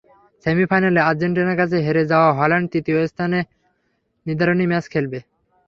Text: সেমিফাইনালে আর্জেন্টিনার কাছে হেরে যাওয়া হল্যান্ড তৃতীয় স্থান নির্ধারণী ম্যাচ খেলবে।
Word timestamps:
সেমিফাইনালে 0.45 1.01
আর্জেন্টিনার 1.09 1.59
কাছে 1.61 1.77
হেরে 1.85 2.03
যাওয়া 2.11 2.29
হল্যান্ড 2.37 2.67
তৃতীয় 2.73 2.99
স্থান 3.07 3.31
নির্ধারণী 4.25 4.65
ম্যাচ 4.71 4.85
খেলবে। 4.93 5.19